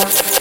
[0.00, 0.37] Thank